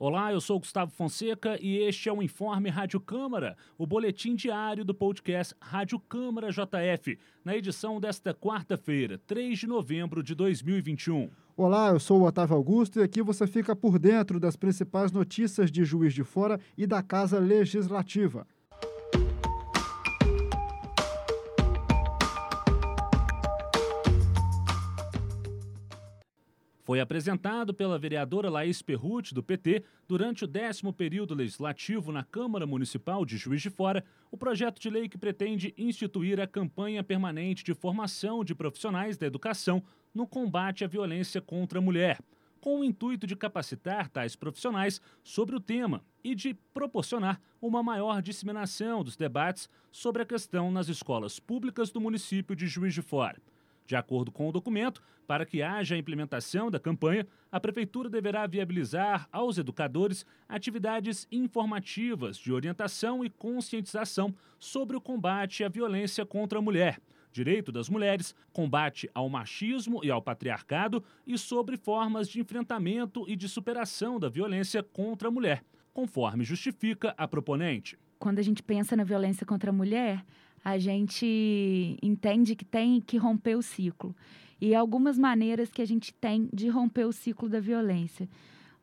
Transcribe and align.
Olá, 0.00 0.32
eu 0.32 0.40
sou 0.40 0.60
Gustavo 0.60 0.92
Fonseca 0.92 1.58
e 1.60 1.78
este 1.78 2.08
é 2.08 2.12
o 2.12 2.22
Informe 2.22 2.70
Rádio 2.70 3.00
Câmara, 3.00 3.56
o 3.76 3.84
boletim 3.84 4.36
diário 4.36 4.84
do 4.84 4.94
podcast 4.94 5.52
Rádio 5.60 5.98
Câmara 5.98 6.52
JF, 6.52 7.18
na 7.44 7.56
edição 7.56 7.98
desta 7.98 8.32
quarta-feira, 8.32 9.20
3 9.26 9.58
de 9.58 9.66
novembro 9.66 10.22
de 10.22 10.36
2021. 10.36 11.28
Olá, 11.56 11.90
eu 11.90 11.98
sou 11.98 12.20
o 12.20 12.24
Otávio 12.24 12.54
Augusto 12.54 13.00
e 13.00 13.02
aqui 13.02 13.20
você 13.20 13.44
fica 13.44 13.74
por 13.74 13.98
dentro 13.98 14.38
das 14.38 14.54
principais 14.54 15.10
notícias 15.10 15.68
de 15.68 15.84
Juiz 15.84 16.14
de 16.14 16.22
Fora 16.22 16.60
e 16.76 16.86
da 16.86 17.02
Casa 17.02 17.40
Legislativa. 17.40 18.46
Foi 26.88 27.00
apresentado 27.00 27.74
pela 27.74 27.98
vereadora 27.98 28.48
Laís 28.48 28.80
Perruti, 28.80 29.34
do 29.34 29.42
PT, 29.42 29.84
durante 30.08 30.44
o 30.44 30.46
décimo 30.46 30.90
período 30.90 31.34
legislativo 31.34 32.10
na 32.10 32.24
Câmara 32.24 32.66
Municipal 32.66 33.26
de 33.26 33.36
Juiz 33.36 33.60
de 33.60 33.68
Fora, 33.68 34.02
o 34.30 34.38
projeto 34.38 34.80
de 34.80 34.88
lei 34.88 35.06
que 35.06 35.18
pretende 35.18 35.74
instituir 35.76 36.40
a 36.40 36.46
campanha 36.46 37.04
permanente 37.04 37.62
de 37.62 37.74
formação 37.74 38.42
de 38.42 38.54
profissionais 38.54 39.18
da 39.18 39.26
educação 39.26 39.82
no 40.14 40.26
combate 40.26 40.82
à 40.82 40.86
violência 40.86 41.42
contra 41.42 41.78
a 41.78 41.82
mulher, 41.82 42.20
com 42.58 42.80
o 42.80 42.84
intuito 42.84 43.26
de 43.26 43.36
capacitar 43.36 44.08
tais 44.08 44.34
profissionais 44.34 44.98
sobre 45.22 45.56
o 45.56 45.60
tema 45.60 46.02
e 46.24 46.34
de 46.34 46.54
proporcionar 46.72 47.38
uma 47.60 47.82
maior 47.82 48.22
disseminação 48.22 49.04
dos 49.04 49.14
debates 49.14 49.68
sobre 49.92 50.22
a 50.22 50.24
questão 50.24 50.70
nas 50.70 50.88
escolas 50.88 51.38
públicas 51.38 51.90
do 51.90 52.00
município 52.00 52.56
de 52.56 52.66
Juiz 52.66 52.94
de 52.94 53.02
Fora. 53.02 53.36
De 53.88 53.96
acordo 53.96 54.30
com 54.30 54.46
o 54.46 54.52
documento, 54.52 55.02
para 55.26 55.46
que 55.46 55.62
haja 55.62 55.94
a 55.94 55.98
implementação 55.98 56.70
da 56.70 56.78
campanha, 56.78 57.26
a 57.50 57.58
Prefeitura 57.58 58.10
deverá 58.10 58.46
viabilizar 58.46 59.26
aos 59.32 59.56
educadores 59.56 60.26
atividades 60.46 61.26
informativas 61.32 62.36
de 62.36 62.52
orientação 62.52 63.24
e 63.24 63.30
conscientização 63.30 64.34
sobre 64.58 64.94
o 64.94 65.00
combate 65.00 65.64
à 65.64 65.70
violência 65.70 66.26
contra 66.26 66.58
a 66.58 66.62
mulher, 66.62 67.00
direito 67.32 67.72
das 67.72 67.88
mulheres, 67.88 68.34
combate 68.52 69.08
ao 69.14 69.26
machismo 69.30 70.04
e 70.04 70.10
ao 70.10 70.20
patriarcado 70.20 71.02
e 71.26 71.38
sobre 71.38 71.78
formas 71.78 72.28
de 72.28 72.40
enfrentamento 72.40 73.24
e 73.26 73.34
de 73.34 73.48
superação 73.48 74.20
da 74.20 74.28
violência 74.28 74.82
contra 74.82 75.28
a 75.28 75.30
mulher, 75.30 75.64
conforme 75.94 76.44
justifica 76.44 77.14
a 77.16 77.26
proponente. 77.26 77.98
Quando 78.18 78.38
a 78.38 78.42
gente 78.42 78.62
pensa 78.62 78.94
na 78.94 79.04
violência 79.04 79.46
contra 79.46 79.70
a 79.70 79.72
mulher, 79.72 80.22
a 80.64 80.78
gente 80.78 81.96
entende 82.02 82.54
que 82.54 82.64
tem 82.64 83.00
que 83.00 83.16
romper 83.16 83.56
o 83.56 83.62
ciclo. 83.62 84.14
E 84.60 84.74
algumas 84.74 85.18
maneiras 85.18 85.70
que 85.70 85.82
a 85.82 85.86
gente 85.86 86.12
tem 86.12 86.48
de 86.52 86.68
romper 86.68 87.04
o 87.04 87.12
ciclo 87.12 87.48
da 87.48 87.60
violência. 87.60 88.28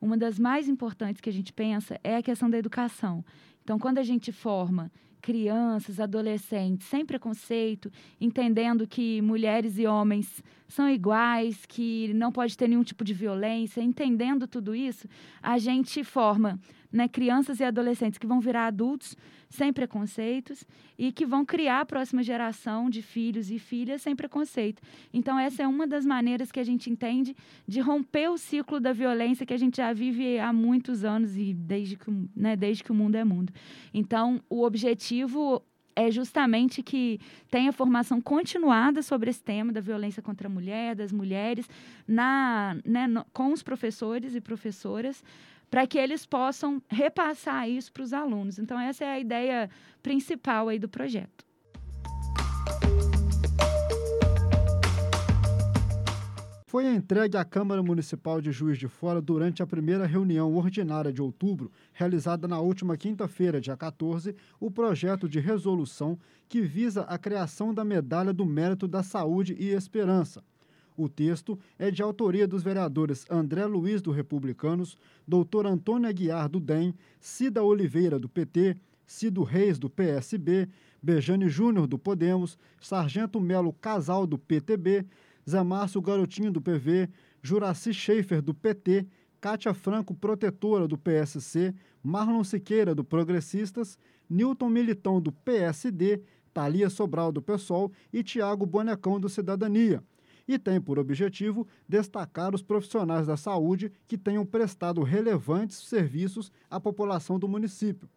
Uma 0.00 0.16
das 0.16 0.38
mais 0.38 0.68
importantes 0.68 1.20
que 1.20 1.28
a 1.28 1.32
gente 1.32 1.52
pensa 1.52 1.98
é 2.02 2.16
a 2.16 2.22
questão 2.22 2.48
da 2.48 2.58
educação. 2.58 3.24
Então, 3.62 3.78
quando 3.78 3.98
a 3.98 4.02
gente 4.02 4.32
forma 4.32 4.90
crianças, 5.26 5.98
adolescentes 5.98 6.86
sem 6.86 7.04
preconceito, 7.04 7.90
entendendo 8.20 8.86
que 8.86 9.20
mulheres 9.20 9.76
e 9.76 9.84
homens 9.84 10.40
são 10.68 10.88
iguais, 10.88 11.66
que 11.66 12.12
não 12.14 12.30
pode 12.30 12.56
ter 12.56 12.68
nenhum 12.68 12.84
tipo 12.84 13.02
de 13.02 13.12
violência, 13.12 13.80
entendendo 13.80 14.46
tudo 14.46 14.72
isso, 14.72 15.08
a 15.42 15.58
gente 15.58 16.04
forma 16.04 16.60
né, 16.92 17.08
crianças 17.08 17.60
e 17.60 17.64
adolescentes 17.64 18.18
que 18.18 18.26
vão 18.26 18.40
virar 18.40 18.66
adultos 18.66 19.16
sem 19.48 19.72
preconceitos 19.72 20.64
e 20.98 21.12
que 21.12 21.24
vão 21.24 21.44
criar 21.44 21.80
a 21.80 21.86
próxima 21.86 22.22
geração 22.22 22.90
de 22.90 23.02
filhos 23.02 23.50
e 23.50 23.58
filhas 23.58 24.02
sem 24.02 24.16
preconceito. 24.16 24.82
Então, 25.12 25.38
essa 25.38 25.62
é 25.62 25.66
uma 25.66 25.86
das 25.86 26.04
maneiras 26.04 26.50
que 26.50 26.60
a 26.60 26.64
gente 26.64 26.90
entende 26.90 27.34
de 27.66 27.80
romper 27.80 28.28
o 28.28 28.38
ciclo 28.38 28.80
da 28.80 28.92
violência 28.92 29.46
que 29.46 29.54
a 29.54 29.58
gente 29.58 29.76
já 29.76 29.92
vive 29.92 30.38
há 30.38 30.52
muitos 30.52 31.04
anos 31.04 31.36
e 31.36 31.54
desde 31.54 31.96
que, 31.96 32.10
né, 32.34 32.56
desde 32.56 32.82
que 32.82 32.92
o 32.92 32.94
mundo 32.94 33.16
é 33.16 33.24
mundo. 33.24 33.52
Então, 33.92 34.40
o 34.48 34.62
objetivo 34.62 35.62
é 35.96 36.10
justamente 36.10 36.82
que 36.82 37.18
tenha 37.50 37.72
formação 37.72 38.20
continuada 38.20 39.00
sobre 39.02 39.30
esse 39.30 39.42
tema 39.42 39.72
da 39.72 39.80
violência 39.80 40.22
contra 40.22 40.46
a 40.46 40.50
mulher, 40.50 40.94
das 40.94 41.10
mulheres, 41.10 41.66
na, 42.06 42.76
né, 42.84 43.06
no, 43.06 43.24
com 43.32 43.50
os 43.50 43.62
professores 43.62 44.34
e 44.34 44.40
professoras, 44.40 45.24
para 45.70 45.86
que 45.86 45.98
eles 45.98 46.24
possam 46.24 46.82
repassar 46.88 47.68
isso 47.68 47.92
para 47.92 48.02
os 48.02 48.12
alunos. 48.12 48.58
Então, 48.58 48.78
essa 48.78 49.04
é 49.04 49.12
a 49.12 49.20
ideia 49.20 49.70
principal 50.02 50.68
aí 50.68 50.78
do 50.78 50.88
projeto. 50.88 51.44
Foi 56.76 56.84
entregue 56.84 57.38
à 57.38 57.44
Câmara 57.44 57.82
Municipal 57.82 58.38
de 58.38 58.52
Juiz 58.52 58.76
de 58.76 58.86
Fora 58.86 59.22
durante 59.22 59.62
a 59.62 59.66
primeira 59.66 60.04
reunião 60.04 60.54
ordinária 60.54 61.10
de 61.12 61.22
outubro, 61.22 61.72
realizada 61.92 62.46
na 62.46 62.60
última 62.60 62.96
quinta-feira, 62.96 63.60
dia 63.60 63.76
14, 63.76 64.36
o 64.60 64.70
projeto 64.70 65.26
de 65.26 65.40
resolução 65.40 66.18
que 66.48 66.60
visa 66.60 67.02
a 67.04 67.16
criação 67.16 67.72
da 67.72 67.82
Medalha 67.82 68.32
do 68.32 68.44
Mérito 68.44 68.86
da 68.86 69.02
Saúde 69.02 69.56
e 69.58 69.68
Esperança. 69.68 70.44
O 70.96 71.10
texto 71.10 71.58
é 71.78 71.90
de 71.90 72.02
autoria 72.02 72.48
dos 72.48 72.62
vereadores 72.62 73.26
André 73.30 73.66
Luiz, 73.66 74.00
do 74.00 74.10
Republicanos, 74.10 74.96
doutor 75.28 75.66
Antônio 75.66 76.08
Aguiar, 76.08 76.48
do 76.48 76.58
DEM, 76.58 76.94
Cida 77.20 77.62
Oliveira, 77.62 78.18
do 78.18 78.30
PT, 78.30 78.76
Cido 79.06 79.42
Reis, 79.42 79.78
do 79.78 79.90
PSB, 79.90 80.66
Bejane 81.02 81.50
Júnior, 81.50 81.86
do 81.86 81.98
Podemos, 81.98 82.58
Sargento 82.80 83.38
Melo 83.38 83.74
Casal, 83.74 84.26
do 84.26 84.38
PTB, 84.38 85.04
Zé 85.48 85.62
Márcio 85.62 86.00
Garotinho, 86.00 86.50
do 86.50 86.62
PV, 86.62 87.10
Juraci 87.42 87.92
Schaefer, 87.92 88.40
do 88.40 88.54
PT, 88.54 89.06
Cátia 89.38 89.74
Franco, 89.74 90.14
protetora 90.14 90.88
do 90.88 90.96
PSC, 90.96 91.74
Marlon 92.02 92.42
Siqueira, 92.42 92.94
do 92.94 93.04
Progressistas, 93.04 93.98
Newton 94.30 94.70
Militão, 94.70 95.20
do 95.20 95.30
PSD, 95.30 96.22
Thalia 96.54 96.88
Sobral, 96.88 97.30
do 97.30 97.42
PSOL 97.42 97.92
e 98.10 98.22
Tiago 98.22 98.64
Bonecão, 98.64 99.20
do 99.20 99.28
Cidadania 99.28 100.02
e 100.46 100.58
tem 100.58 100.80
por 100.80 100.98
objetivo 100.98 101.66
destacar 101.88 102.54
os 102.54 102.62
profissionais 102.62 103.26
da 103.26 103.36
saúde 103.36 103.92
que 104.06 104.18
tenham 104.18 104.46
prestado 104.46 105.02
relevantes 105.02 105.76
serviços 105.78 106.52
à 106.70 106.78
população 106.80 107.38
do 107.38 107.48
município. 107.48 108.08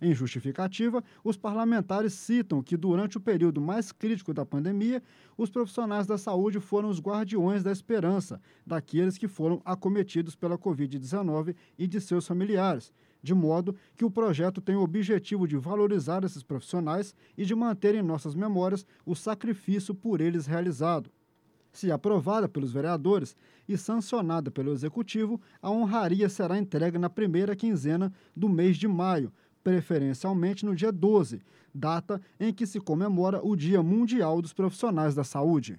Em 0.00 0.14
justificativa, 0.14 1.02
os 1.24 1.38
parlamentares 1.38 2.12
citam 2.12 2.62
que, 2.62 2.76
durante 2.76 3.16
o 3.16 3.20
período 3.20 3.62
mais 3.62 3.92
crítico 3.92 4.34
da 4.34 4.44
pandemia, 4.44 5.02
os 5.38 5.48
profissionais 5.48 6.06
da 6.06 6.18
saúde 6.18 6.60
foram 6.60 6.90
os 6.90 7.00
guardiões 7.00 7.62
da 7.62 7.72
esperança 7.72 8.40
daqueles 8.66 9.16
que 9.16 9.26
foram 9.26 9.62
acometidos 9.64 10.36
pela 10.36 10.58
Covid-19 10.58 11.56
e 11.78 11.86
de 11.86 11.98
seus 11.98 12.26
familiares, 12.26 12.92
de 13.22 13.32
modo 13.32 13.74
que 13.96 14.04
o 14.04 14.10
projeto 14.10 14.60
tem 14.60 14.76
o 14.76 14.82
objetivo 14.82 15.48
de 15.48 15.56
valorizar 15.56 16.24
esses 16.24 16.42
profissionais 16.42 17.14
e 17.36 17.46
de 17.46 17.54
manter 17.54 17.94
em 17.94 18.02
nossas 18.02 18.34
memórias 18.34 18.86
o 19.04 19.14
sacrifício 19.14 19.94
por 19.94 20.20
eles 20.20 20.46
realizado. 20.46 21.10
Se 21.76 21.92
aprovada 21.92 22.48
pelos 22.48 22.72
vereadores 22.72 23.36
e 23.68 23.76
sancionada 23.76 24.50
pelo 24.50 24.72
Executivo, 24.72 25.38
a 25.60 25.70
honraria 25.70 26.26
será 26.26 26.56
entregue 26.56 26.96
na 26.96 27.10
primeira 27.10 27.54
quinzena 27.54 28.10
do 28.34 28.48
mês 28.48 28.78
de 28.78 28.88
maio, 28.88 29.30
preferencialmente 29.62 30.64
no 30.64 30.74
dia 30.74 30.90
12, 30.90 31.42
data 31.74 32.18
em 32.40 32.50
que 32.50 32.66
se 32.66 32.80
comemora 32.80 33.44
o 33.44 33.54
Dia 33.54 33.82
Mundial 33.82 34.40
dos 34.40 34.54
Profissionais 34.54 35.14
da 35.14 35.22
Saúde. 35.22 35.78